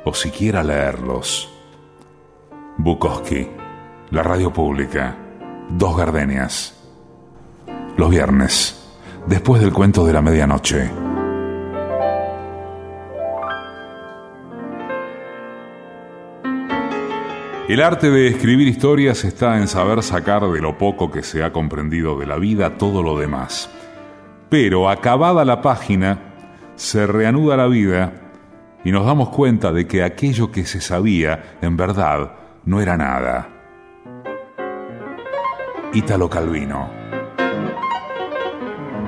o 0.03 0.13
siquiera 0.13 0.63
leerlos. 0.63 1.49
Bukowski, 2.77 3.47
la 4.11 4.21
radio 4.21 4.51
pública, 4.51 5.17
Dos 5.69 5.97
Gardenias. 5.97 6.75
Los 7.97 8.09
viernes, 8.09 8.87
después 9.25 9.61
del 9.61 9.73
cuento 9.73 10.05
de 10.05 10.13
la 10.13 10.21
medianoche. 10.21 11.14
El 17.67 17.81
arte 17.81 18.11
de 18.11 18.27
escribir 18.27 18.67
historias 18.67 19.23
está 19.23 19.57
en 19.57 19.67
saber 19.67 20.03
sacar 20.03 20.43
de 20.43 20.61
lo 20.61 20.77
poco 20.77 21.09
que 21.09 21.23
se 21.23 21.43
ha 21.43 21.51
comprendido 21.51 22.15
de 22.19 22.27
la 22.27 22.37
vida 22.37 22.77
todo 22.77 23.01
lo 23.01 23.17
demás. 23.17 23.71
Pero 24.49 24.87
acabada 24.87 25.43
la 25.45 25.63
página, 25.63 26.19
se 26.75 27.07
reanuda 27.07 27.57
la 27.57 27.65
vida 27.65 28.13
y 28.83 28.91
nos 28.91 29.03
damos 29.03 29.29
cuenta 29.29 29.71
de 29.71 29.87
que 29.87 30.03
aquello 30.03 30.51
que 30.51 30.63
se 30.63 30.79
sabía, 30.79 31.57
en 31.59 31.75
verdad, 31.75 32.33
no 32.65 32.81
era 32.81 32.97
nada. 32.97 33.49
Ítalo 35.91 36.29
Calvino. 36.29 36.87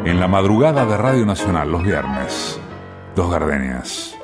En 0.04 0.20
la 0.20 0.28
madrugada 0.28 0.84
de 0.88 0.98
Radio 0.98 1.28
Nacional, 1.28 1.72
los 1.72 1.84
viernes, 1.84 2.60
Dos 3.16 3.30
Gardenias. 3.30 4.17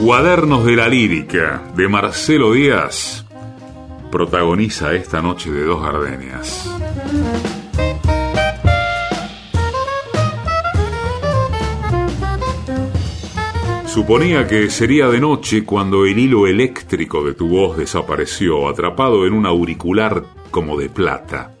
Cuadernos 0.00 0.66
de 0.66 0.76
la 0.76 0.88
Lírica 0.88 1.62
de 1.74 1.88
Marcelo 1.88 2.52
Díaz 2.52 3.24
protagoniza 4.12 4.92
esta 4.92 5.22
noche 5.22 5.50
de 5.50 5.64
dos 5.64 5.82
gardenias. 5.82 6.70
Suponía 13.86 14.46
que 14.46 14.68
sería 14.68 15.08
de 15.08 15.18
noche 15.18 15.64
cuando 15.64 16.04
el 16.04 16.18
hilo 16.18 16.46
eléctrico 16.46 17.24
de 17.24 17.32
tu 17.32 17.48
voz 17.48 17.78
desapareció, 17.78 18.68
atrapado 18.68 19.26
en 19.26 19.32
un 19.32 19.46
auricular 19.46 20.24
como 20.50 20.78
de 20.78 20.90
plata. 20.90 21.52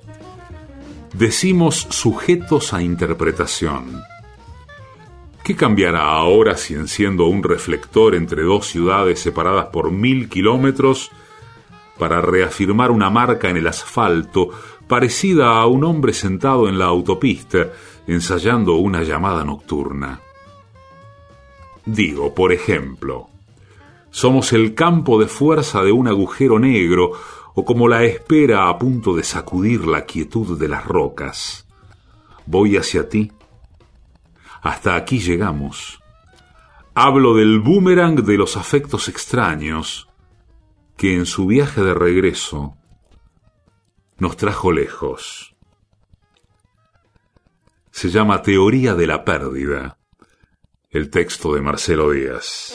Decimos 1.14 1.86
sujetos 1.88 2.74
a 2.74 2.82
interpretación. 2.82 4.02
¿Qué 5.46 5.54
cambiará 5.54 6.02
ahora 6.10 6.56
si 6.56 6.74
enciendo 6.74 7.26
un 7.26 7.44
reflector 7.44 8.16
entre 8.16 8.42
dos 8.42 8.66
ciudades 8.66 9.20
separadas 9.20 9.66
por 9.66 9.92
mil 9.92 10.28
kilómetros 10.28 11.12
para 12.00 12.20
reafirmar 12.20 12.90
una 12.90 13.10
marca 13.10 13.48
en 13.48 13.56
el 13.56 13.68
asfalto 13.68 14.48
parecida 14.88 15.60
a 15.60 15.66
un 15.66 15.84
hombre 15.84 16.14
sentado 16.14 16.68
en 16.68 16.80
la 16.80 16.86
autopista 16.86 17.68
ensayando 18.08 18.74
una 18.74 19.04
llamada 19.04 19.44
nocturna? 19.44 20.20
Digo, 21.84 22.34
por 22.34 22.52
ejemplo, 22.52 23.28
somos 24.10 24.52
el 24.52 24.74
campo 24.74 25.20
de 25.20 25.28
fuerza 25.28 25.84
de 25.84 25.92
un 25.92 26.08
agujero 26.08 26.58
negro 26.58 27.12
o 27.54 27.64
como 27.64 27.86
la 27.86 28.02
espera 28.02 28.68
a 28.68 28.76
punto 28.76 29.14
de 29.14 29.22
sacudir 29.22 29.86
la 29.86 30.06
quietud 30.06 30.58
de 30.58 30.66
las 30.66 30.84
rocas. 30.84 31.68
Voy 32.46 32.76
hacia 32.76 33.08
ti 33.08 33.30
hasta 34.66 34.96
aquí 34.96 35.20
llegamos. 35.20 36.02
Hablo 36.94 37.34
del 37.34 37.60
boomerang 37.60 38.16
de 38.16 38.36
los 38.36 38.56
afectos 38.56 39.08
extraños, 39.08 40.08
que 40.96 41.14
en 41.14 41.26
su 41.26 41.46
viaje 41.46 41.82
de 41.82 41.94
regreso 41.94 42.76
nos 44.18 44.36
trajo 44.36 44.72
lejos. 44.72 45.54
Se 47.92 48.08
llama 48.08 48.42
Teoría 48.42 48.94
de 48.94 49.06
la 49.06 49.24
Pérdida, 49.24 49.98
el 50.90 51.10
texto 51.10 51.54
de 51.54 51.60
Marcelo 51.60 52.10
Díaz. 52.10 52.74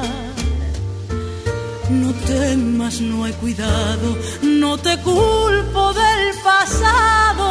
No 1.91 2.13
temas, 2.13 3.01
no 3.01 3.25
hay 3.25 3.33
cuidado, 3.33 4.17
no 4.43 4.77
te 4.77 4.97
culpo 4.99 5.93
del 5.93 6.35
pasado. 6.41 7.50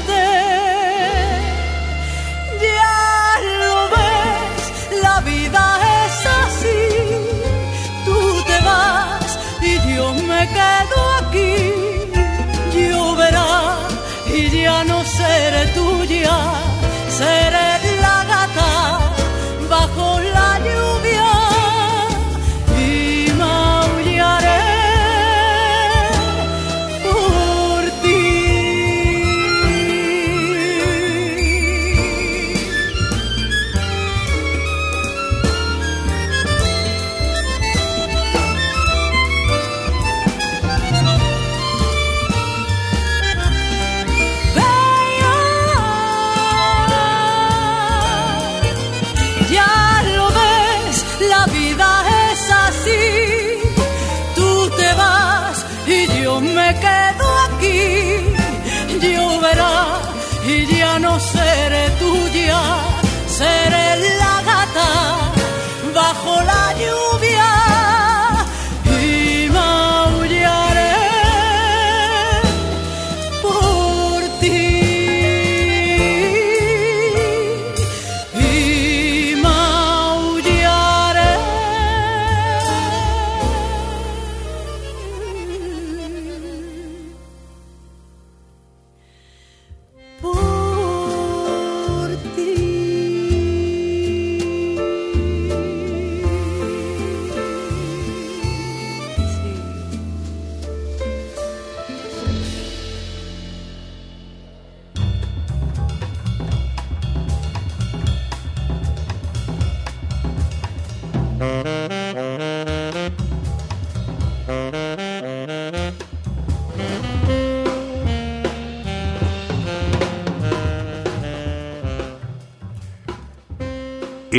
Aquí. 11.31 11.53
Lloverá 12.75 13.79
y 14.33 14.49
ya 14.49 14.83
no 14.83 15.03
seré 15.03 15.65
tuya, 15.77 16.37
seré 17.09 17.50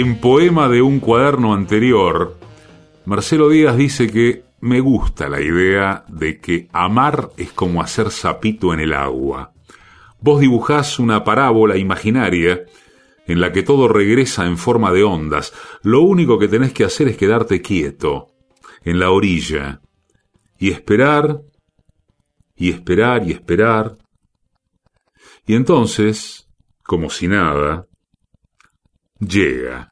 En 0.02 0.18
poema 0.18 0.68
de 0.68 0.82
un 0.82 0.98
cuaderno 0.98 1.54
anterior, 1.54 2.36
Marcelo 3.04 3.48
Díaz 3.48 3.76
dice 3.76 4.10
que 4.10 4.42
me 4.60 4.80
gusta 4.80 5.28
la 5.28 5.40
idea 5.40 6.04
de 6.08 6.40
que 6.40 6.68
amar 6.72 7.30
es 7.36 7.52
como 7.52 7.80
hacer 7.80 8.10
sapito 8.10 8.74
en 8.74 8.80
el 8.80 8.94
agua. 8.94 9.52
Vos 10.18 10.40
dibujás 10.40 10.98
una 10.98 11.22
parábola 11.22 11.76
imaginaria 11.76 12.64
en 13.28 13.40
la 13.40 13.52
que 13.52 13.62
todo 13.62 13.86
regresa 13.86 14.44
en 14.44 14.58
forma 14.58 14.90
de 14.90 15.04
ondas. 15.04 15.52
Lo 15.84 16.00
único 16.00 16.36
que 16.36 16.48
tenés 16.48 16.72
que 16.72 16.82
hacer 16.82 17.06
es 17.06 17.16
quedarte 17.16 17.62
quieto, 17.62 18.26
en 18.82 18.98
la 18.98 19.12
orilla, 19.12 19.82
y 20.58 20.72
esperar, 20.72 21.42
y 22.56 22.70
esperar, 22.70 23.22
y 23.24 23.30
esperar. 23.30 23.98
Y 25.46 25.54
entonces, 25.54 26.48
como 26.82 27.08
si 27.08 27.28
nada, 27.28 27.86
llega. 29.20 29.91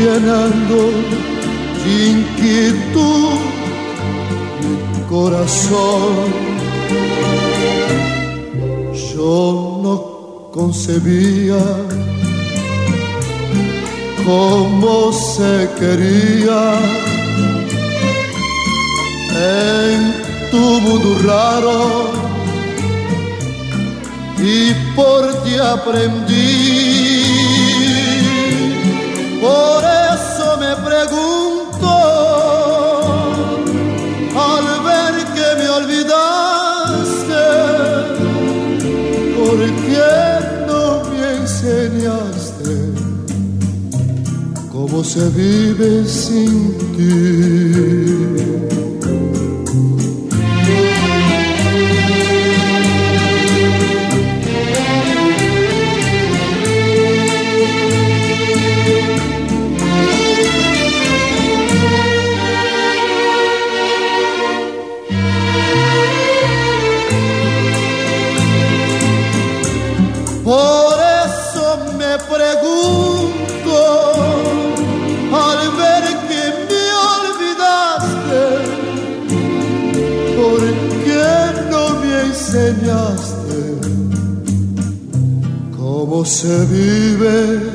llenando 0.00 0.78
de 1.84 2.10
inquietud 2.14 3.38
mi 4.92 5.02
corazón. 5.08 6.50
Yo 9.14 9.80
no 9.82 9.94
concebía 10.52 11.62
cómo 14.24 15.12
se 15.12 15.68
quería 15.78 16.62
en 19.36 19.98
tu 20.50 20.80
mundo 20.80 21.10
raro 21.24 22.10
y 24.38 24.72
por 24.96 25.22
ti 25.44 25.54
aprendí. 25.56 27.19
Por 29.40 29.82
eso 29.84 30.46
me 30.58 30.76
pregunto 30.88 31.88
al 34.36 34.66
ver 34.84 35.14
que 35.34 35.48
me 35.58 35.68
olvidaste, 35.78 37.44
¿por 39.38 39.58
qué 39.86 40.14
no 40.66 40.84
me 41.10 41.22
enseñaste 41.36 42.72
cómo 44.70 45.02
se 45.02 45.28
vive 45.30 46.06
sin 46.06 46.76
ti? 46.96 48.39
Se 86.30 86.64
vive 86.66 87.69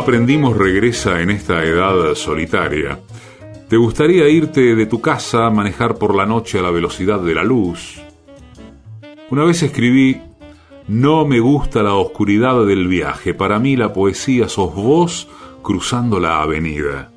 aprendimos 0.00 0.56
regresa 0.56 1.20
en 1.20 1.30
esta 1.30 1.62
edad 1.62 2.14
solitaria. 2.14 3.00
¿Te 3.68 3.76
gustaría 3.76 4.28
irte 4.30 4.74
de 4.74 4.86
tu 4.86 5.02
casa, 5.02 5.50
manejar 5.50 5.96
por 5.96 6.14
la 6.14 6.24
noche 6.24 6.58
a 6.58 6.62
la 6.62 6.70
velocidad 6.70 7.20
de 7.20 7.34
la 7.34 7.44
luz? 7.44 8.00
Una 9.28 9.44
vez 9.44 9.62
escribí, 9.62 10.18
no 10.88 11.26
me 11.26 11.38
gusta 11.38 11.82
la 11.82 11.94
oscuridad 11.94 12.64
del 12.64 12.88
viaje, 12.88 13.34
para 13.34 13.58
mí 13.58 13.76
la 13.76 13.92
poesía 13.92 14.48
sos 14.48 14.74
vos 14.74 15.28
cruzando 15.62 16.18
la 16.18 16.40
avenida. 16.40 17.10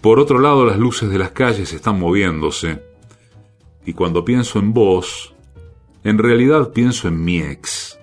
Por 0.00 0.18
otro 0.18 0.40
lado, 0.40 0.66
las 0.66 0.76
luces 0.76 1.08
de 1.08 1.18
las 1.18 1.30
calles 1.30 1.72
están 1.72 2.00
moviéndose, 2.00 2.82
y 3.86 3.92
cuando 3.92 4.24
pienso 4.24 4.58
en 4.58 4.74
vos, 4.74 5.34
en 6.02 6.18
realidad 6.18 6.72
pienso 6.72 7.06
en 7.06 7.24
mi 7.24 7.38
ex 7.38 7.98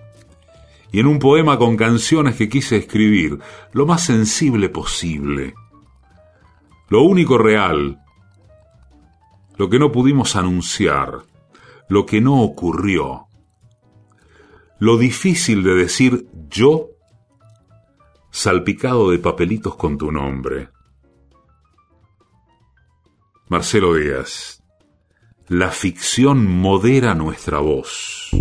y 0.92 1.00
en 1.00 1.08
un 1.08 1.20
poema 1.20 1.58
con 1.58 1.78
canciones 1.78 2.36
que 2.36 2.50
quise 2.50 2.78
escribir 2.78 3.40
lo 3.72 3.86
más 3.86 4.04
sensible 4.04 4.70
posible. 4.70 5.54
Lo 6.90 7.04
único 7.04 7.38
real, 7.38 8.00
lo 9.58 9.70
que 9.70 9.80
no 9.80 9.92
pudimos 9.92 10.36
anunciar, 10.36 11.24
lo 11.88 12.06
que 12.06 12.20
no 12.20 12.42
ocurrió, 12.42 13.28
lo 14.80 14.98
difícil 14.98 15.64
de 15.64 15.76
decir 15.76 16.28
yo 16.50 16.88
salpicado 18.32 19.12
de 19.12 19.20
papelitos 19.20 19.76
con 19.76 19.98
tu 19.98 20.12
nombre. 20.12 20.70
Marcelo 23.48 23.96
Díaz, 23.96 24.64
la 25.48 25.70
ficción 25.70 26.48
modera 26.48 27.14
nuestra 27.14 27.60
voz. 27.60 28.32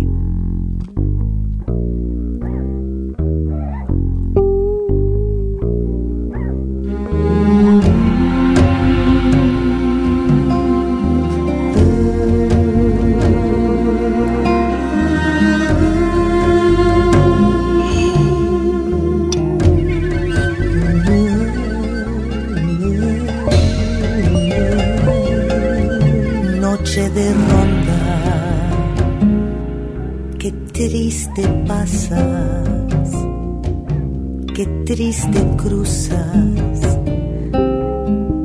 Triste 35.11 35.43
cruzas 35.57 36.79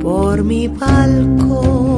por 0.01 0.43
mi 0.43 0.67
balcón. 0.67 1.97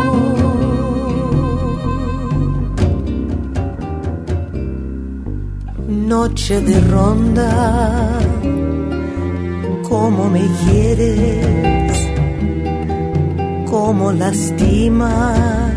Noche 5.87 6.61
de 6.61 6.81
ronda, 6.81 8.19
cómo 9.89 10.29
me 10.29 10.45
quieres, 10.61 12.07
cómo 13.71 14.11
lastimas 14.11 15.69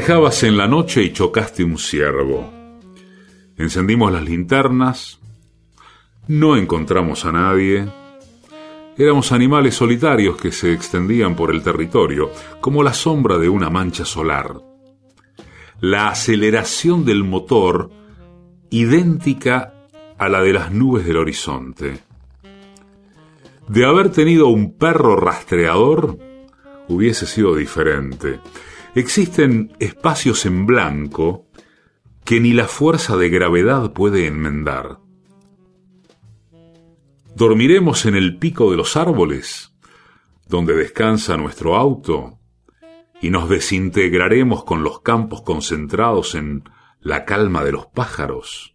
Manejabas 0.00 0.44
en 0.44 0.56
la 0.56 0.66
noche 0.66 1.02
y 1.02 1.12
chocaste 1.12 1.62
un 1.62 1.76
ciervo. 1.76 2.50
Encendimos 3.58 4.10
las 4.10 4.22
linternas, 4.22 5.20
no 6.26 6.56
encontramos 6.56 7.26
a 7.26 7.32
nadie. 7.32 7.86
Éramos 8.96 9.30
animales 9.30 9.74
solitarios 9.74 10.38
que 10.38 10.52
se 10.52 10.72
extendían 10.72 11.36
por 11.36 11.50
el 11.50 11.62
territorio, 11.62 12.30
como 12.62 12.82
la 12.82 12.94
sombra 12.94 13.36
de 13.36 13.50
una 13.50 13.68
mancha 13.68 14.06
solar. 14.06 14.62
La 15.82 16.08
aceleración 16.08 17.04
del 17.04 17.22
motor 17.22 17.90
idéntica 18.70 19.74
a 20.16 20.30
la 20.30 20.40
de 20.40 20.54
las 20.54 20.72
nubes 20.72 21.04
del 21.04 21.18
horizonte. 21.18 21.98
De 23.68 23.84
haber 23.84 24.10
tenido 24.10 24.48
un 24.48 24.78
perro 24.78 25.16
rastreador, 25.16 26.16
hubiese 26.88 27.26
sido 27.26 27.54
diferente. 27.54 28.40
Existen 28.94 29.72
espacios 29.78 30.46
en 30.46 30.66
blanco 30.66 31.46
que 32.24 32.40
ni 32.40 32.52
la 32.52 32.66
fuerza 32.66 33.16
de 33.16 33.28
gravedad 33.28 33.92
puede 33.92 34.26
enmendar. 34.26 34.98
¿Dormiremos 37.36 38.04
en 38.06 38.16
el 38.16 38.36
pico 38.36 38.70
de 38.70 38.76
los 38.76 38.96
árboles, 38.96 39.72
donde 40.48 40.74
descansa 40.74 41.36
nuestro 41.36 41.76
auto, 41.76 42.40
y 43.20 43.30
nos 43.30 43.48
desintegraremos 43.48 44.64
con 44.64 44.82
los 44.82 45.02
campos 45.02 45.42
concentrados 45.42 46.34
en 46.34 46.64
la 47.00 47.24
calma 47.24 47.62
de 47.62 47.72
los 47.72 47.86
pájaros? 47.86 48.74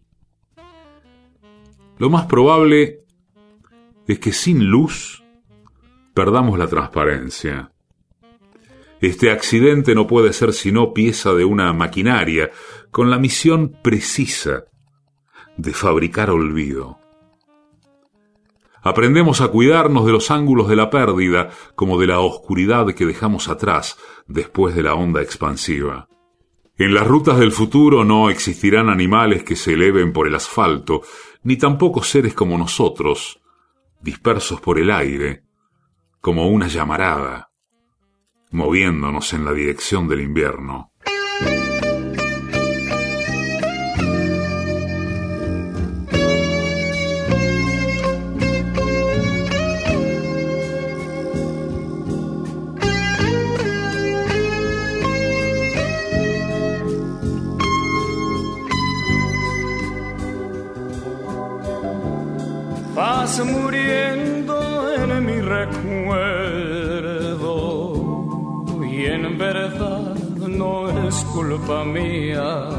Lo 1.98 2.08
más 2.08 2.24
probable 2.24 3.04
es 4.06 4.18
que 4.18 4.32
sin 4.32 4.64
luz 4.64 5.22
perdamos 6.14 6.58
la 6.58 6.68
transparencia. 6.68 7.72
Este 9.00 9.30
accidente 9.30 9.94
no 9.94 10.06
puede 10.06 10.32
ser 10.32 10.52
sino 10.52 10.94
pieza 10.94 11.34
de 11.34 11.44
una 11.44 11.72
maquinaria 11.72 12.50
con 12.90 13.10
la 13.10 13.18
misión 13.18 13.76
precisa 13.82 14.64
de 15.58 15.72
fabricar 15.72 16.30
olvido. 16.30 16.98
Aprendemos 18.82 19.40
a 19.40 19.48
cuidarnos 19.48 20.06
de 20.06 20.12
los 20.12 20.30
ángulos 20.30 20.68
de 20.68 20.76
la 20.76 20.90
pérdida 20.90 21.50
como 21.74 21.98
de 21.98 22.06
la 22.06 22.20
oscuridad 22.20 22.86
que 22.94 23.04
dejamos 23.04 23.48
atrás 23.48 23.98
después 24.28 24.74
de 24.74 24.82
la 24.82 24.94
onda 24.94 25.20
expansiva. 25.20 26.08
En 26.78 26.94
las 26.94 27.06
rutas 27.06 27.38
del 27.38 27.52
futuro 27.52 28.04
no 28.04 28.30
existirán 28.30 28.88
animales 28.88 29.42
que 29.44 29.56
se 29.56 29.72
eleven 29.72 30.12
por 30.12 30.26
el 30.26 30.34
asfalto, 30.34 31.02
ni 31.42 31.56
tampoco 31.56 32.02
seres 32.02 32.34
como 32.34 32.56
nosotros, 32.56 33.40
dispersos 34.00 34.60
por 34.60 34.78
el 34.78 34.90
aire, 34.90 35.42
como 36.20 36.48
una 36.48 36.68
llamarada 36.68 37.45
moviéndonos 38.50 39.32
en 39.32 39.44
la 39.44 39.52
dirección 39.52 40.08
del 40.08 40.20
invierno. 40.20 40.90
vas 62.96 63.38
muriendo 63.44 64.15
y 68.96 69.04
en 69.04 69.36
verdad 69.36 70.14
no 70.60 70.88
es 71.06 71.16
culpa 71.34 71.84
mía. 71.84 72.70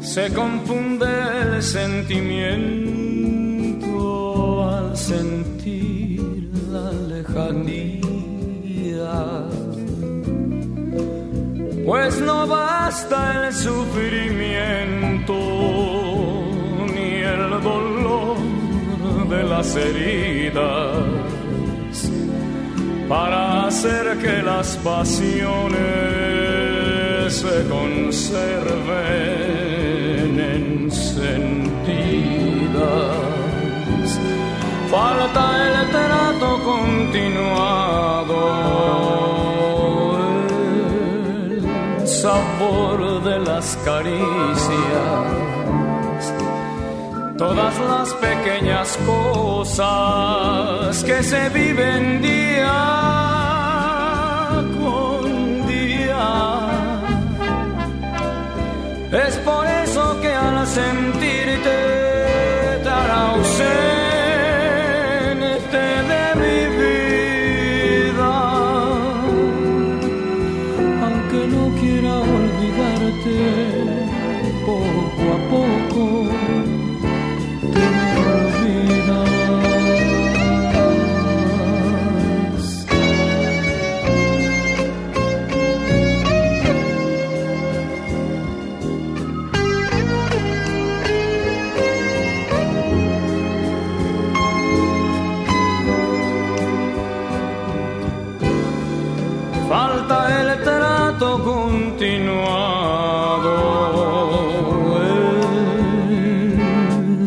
Se 0.00 0.30
confunde 0.34 1.06
el 1.42 1.62
sentimiento 1.62 2.74
al 4.68 4.94
sentir 4.96 6.50
la 6.70 6.92
lejanía. 7.12 8.04
Pues 11.86 12.20
no 12.20 12.46
basta 12.46 13.46
el 13.46 13.54
sufrimiento 13.54 15.34
ni 16.94 17.10
el 17.34 17.50
dolor 17.62 18.36
de 19.30 19.42
las 19.44 19.76
heridas 19.76 21.15
para 23.08 23.66
hacer 23.66 24.18
que 24.18 24.42
las 24.42 24.76
pasiones 24.78 25.76
se 27.32 27.68
conserven 27.68 28.66
encendidas. 30.40 31.76
Falta 34.90 35.44
el 35.66 35.90
trato 35.90 36.58
continuado, 36.64 38.40
el 42.00 42.08
sabor 42.08 43.22
de 43.22 43.38
las 43.40 43.76
caricias, 43.84 45.26
todas 47.36 47.78
las 47.78 48.14
pequeñas 48.14 48.98
cosas 49.06 51.04
que 51.04 51.22
se 51.22 51.48
viven 51.76 52.22
día 52.22 52.72
con 54.78 55.66
día. 55.66 56.28
Es 59.12 59.36
por 59.38 59.66
eso 59.66 60.20
que 60.20 60.32
al 60.34 60.66
sentirte 60.66 61.05
continuado, 101.18 102.36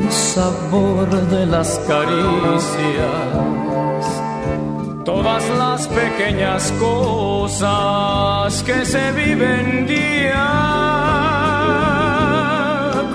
el 0.02 0.12
sabor 0.12 1.10
de 1.10 1.46
las 1.48 1.80
caricias, 1.88 2.76
todas 5.04 5.44
las 5.58 5.88
pequeñas 5.88 6.72
cosas 6.80 8.62
que 8.64 8.86
se 8.86 9.12
viven 9.14 9.88
día 9.88 10.52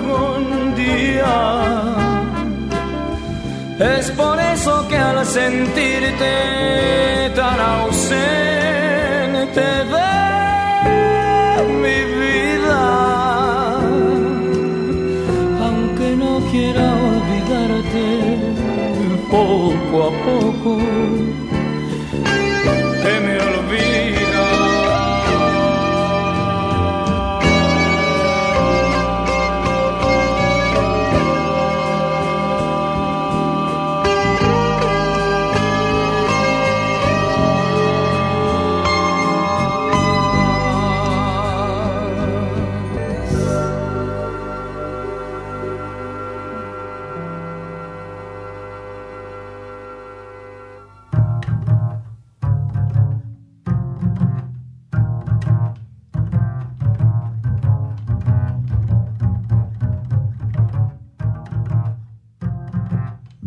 con 0.05 0.75
día. 0.75 1.85
Es 3.79 4.11
por 4.11 4.37
eso 4.39 4.85
que 4.89 4.97
al 4.97 5.25
sentirte 5.25 7.31
tan 7.33 7.59
ausente 7.59 8.65
poco 19.35 20.07
a 20.07 20.11
poco 20.23 21.14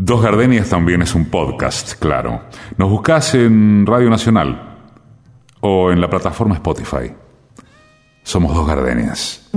Dos 0.08 0.22
Gardenias 0.22 0.70
también 0.70 1.02
es 1.02 1.14
un 1.14 1.26
podcast, 1.26 1.98
claro. 2.00 2.40
Nos 2.78 2.88
buscás 2.88 3.34
en 3.34 3.84
Radio 3.84 4.08
Nacional 4.08 4.78
o 5.60 5.92
en 5.92 6.00
la 6.00 6.08
plataforma 6.08 6.54
Spotify. 6.54 7.12
Somos 8.22 8.54
Dos 8.54 8.66
Gardenias. 8.66 9.50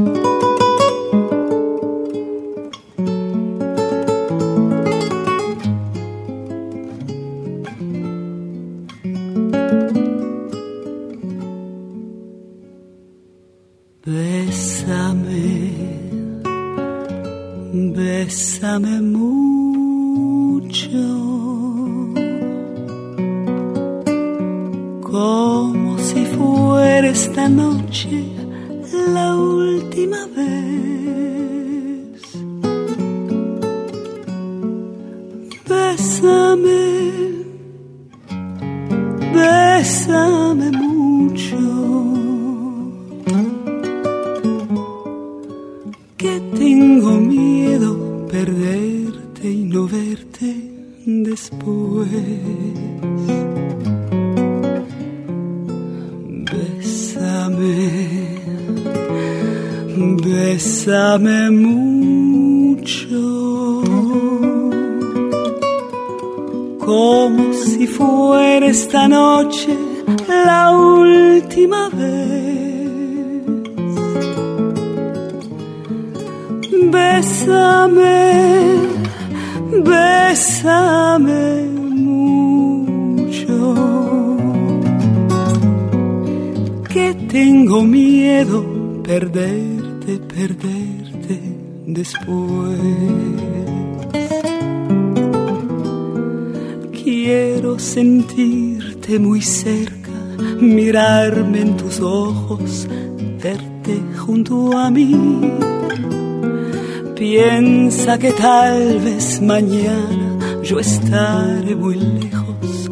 Piensa 107.21 108.17
que 108.17 108.31
tal 108.31 108.99
vez 108.99 109.39
mañana 109.43 110.39
yo 110.63 110.79
estaré 110.79 111.75
muy 111.75 111.93
lejos, 111.93 112.89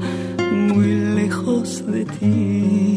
muy 0.72 0.92
lejos 1.16 1.84
de 1.88 2.06
ti. 2.06 2.94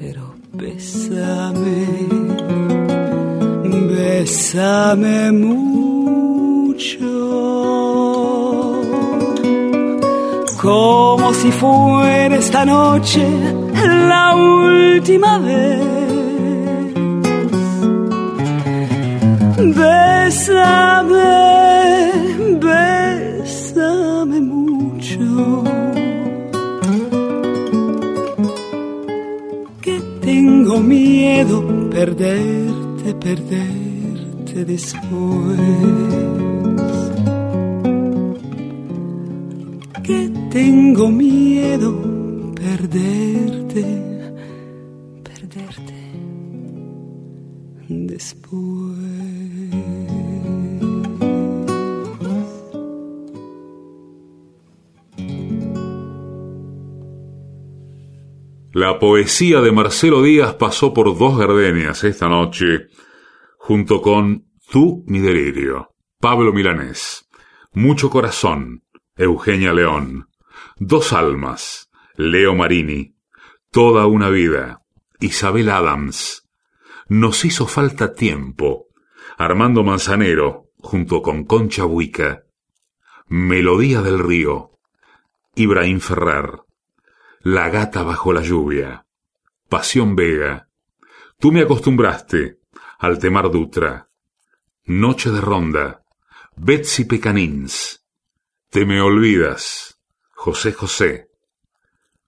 Pero 0.00 0.22
bésame, 0.54 1.84
bésame 3.94 5.32
mucho, 5.32 7.04
como 10.62 11.34
si 11.34 11.52
fuera 11.52 12.36
esta 12.36 12.64
noche 12.64 13.22
la 14.08 14.34
última 14.34 15.40
vez. 15.40 16.03
Bésame, 19.72 21.16
bésame 22.60 24.40
mucho. 24.40 25.64
Que 29.80 29.98
tengo 30.20 30.80
perderte, 31.90 33.14
perderte 33.14 34.64
después. 34.66 35.58
Que 40.02 40.30
tengo 40.50 41.08
miedo 41.10 41.90
perderte, 42.54 43.84
perderte 45.22 45.94
después. 47.88 48.73
La 58.74 58.98
poesía 58.98 59.60
de 59.60 59.70
Marcelo 59.70 60.20
Díaz 60.20 60.54
pasó 60.54 60.92
por 60.92 61.16
dos 61.16 61.38
gardenias 61.38 62.02
esta 62.02 62.28
noche, 62.28 62.88
junto 63.56 64.02
con 64.02 64.46
Tú, 64.68 65.04
mi 65.06 65.20
delirio, 65.20 65.94
Pablo 66.18 66.52
Milanés, 66.52 67.30
Mucho 67.72 68.10
Corazón, 68.10 68.82
Eugenia 69.14 69.72
León, 69.72 70.26
Dos 70.76 71.12
Almas, 71.12 71.88
Leo 72.16 72.56
Marini, 72.56 73.14
Toda 73.70 74.06
una 74.06 74.28
vida, 74.28 74.80
Isabel 75.20 75.70
Adams, 75.70 76.50
Nos 77.06 77.44
hizo 77.44 77.68
falta 77.68 78.12
tiempo, 78.12 78.88
Armando 79.38 79.84
Manzanero, 79.84 80.70
junto 80.78 81.22
con 81.22 81.44
Concha 81.44 81.84
Buica, 81.84 82.42
Melodía 83.28 84.02
del 84.02 84.18
Río, 84.18 84.72
Ibrahim 85.54 86.00
Ferrer, 86.00 86.64
La 87.44 87.68
gata 87.68 88.02
bajo 88.02 88.32
la 88.32 88.40
lluvia, 88.40 89.04
Pasión 89.68 90.16
Vega, 90.16 90.70
Tú 91.38 91.52
me 91.52 91.60
acostumbraste, 91.60 92.60
Altemar 92.98 93.50
Dutra, 93.50 94.08
Noche 94.86 95.30
de 95.30 95.42
Ronda, 95.42 96.02
Betsy 96.56 97.04
Pecanins, 97.04 98.02
Te 98.70 98.86
me 98.86 99.02
olvidas, 99.02 100.00
José 100.32 100.72
José, 100.72 101.28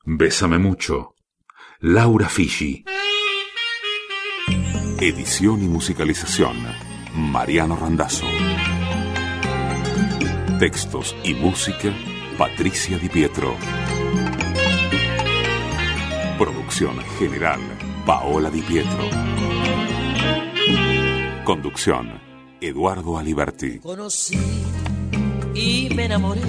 Bésame 0.05 0.59
mucho, 0.59 1.15
Laura 1.81 2.29
Fiji. 2.29 2.85
Edición 5.01 5.63
y 5.63 5.69
musicalización, 5.69 6.59
Mariano 7.15 7.75
Randazzo. 7.77 8.27
Textos 10.59 11.17
y 11.25 11.33
música, 11.33 11.91
Patricia 12.37 12.99
Di 12.99 13.09
Pietro. 13.09 13.57
General, 16.79 17.59
Paola 18.05 18.51
Di 18.51 18.61
Pietro. 18.61 19.09
Conducción, 21.43 22.21
Eduardo 22.61 23.17
Aliberti. 23.17 23.79
Conocí 23.79 24.39
y 25.55 25.89
me 25.95 26.05
enamoré 26.05 26.43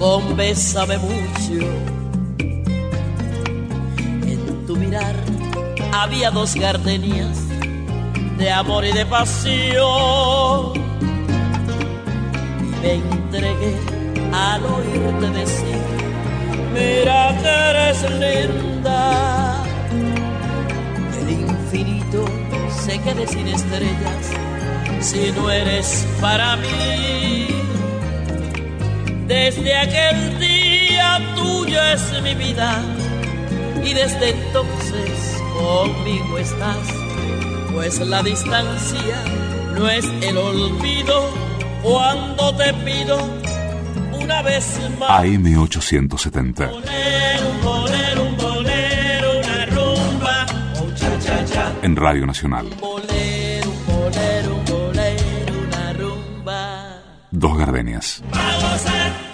con 0.00 0.36
Bésame 0.36 0.98
mucho. 0.98 1.66
En 4.26 4.66
tu 4.66 4.74
mirar 4.74 5.14
había 5.92 6.32
dos 6.32 6.56
gardenias 6.56 7.38
de 8.38 8.50
amor 8.50 8.84
y 8.86 8.92
de 8.92 9.06
pasión. 9.06 10.72
Me 12.82 12.94
entregué 12.94 13.76
al 14.32 14.64
oírte 14.64 15.30
decir, 15.30 15.95
mira 16.76 17.34
que 17.42 17.48
eres 17.48 18.02
linda. 18.22 19.64
El 21.20 21.30
infinito 21.30 22.24
se 22.84 22.98
quede 23.00 23.26
sin 23.26 23.48
estrellas 23.48 24.24
si 25.00 25.32
no 25.32 25.50
eres 25.50 26.06
para 26.20 26.56
mí. 26.56 27.48
Desde 29.26 29.76
aquel 29.76 30.38
día 30.38 31.20
tuyo 31.34 31.82
es 31.94 32.22
mi 32.22 32.34
vida 32.34 32.80
y 33.84 33.92
desde 33.92 34.30
entonces 34.30 35.42
conmigo 35.58 36.38
estás, 36.38 36.86
pues 37.72 37.98
la 38.00 38.22
distancia 38.22 39.18
no 39.74 39.88
es 39.88 40.04
el 40.22 40.36
olvido 40.38 41.28
cuando 41.82 42.54
te 42.56 42.72
pido 42.74 43.18
una 44.26 44.42
vez 44.42 44.80
más. 44.98 45.10
AM870. 45.24 46.70
Bolero, 46.70 47.48
un 47.48 47.60
bolero, 47.62 48.24
un 48.24 48.36
bolero, 48.36 49.38
una 49.38 49.66
rumba, 49.66 50.46
oh 50.80 50.90
cha 50.94 51.18
cha 51.20 51.44
cha. 51.44 51.72
En 51.82 51.94
Radio 51.96 52.26
Nacional. 52.26 52.66
Bolero, 52.80 53.70
un 53.70 53.86
bolero, 53.86 54.56
un 54.56 54.64
bolero, 54.64 55.54
una 55.68 55.92
rumba. 55.92 57.02
Dos 57.30 57.56
gardenias. 57.56 58.22
Vamos 58.32 58.86
a 58.86 59.25